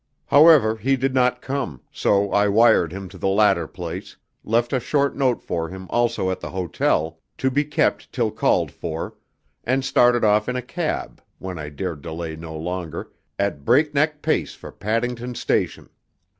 [0.25, 4.79] However, he did not come, so I wired him to the latter place, left a
[4.79, 9.13] short note for him also at the hotel, to be kept till called for,
[9.63, 14.55] and started off in a cab (when I dared delay no longer) at breakneck pace
[14.55, 15.87] for Paddington station.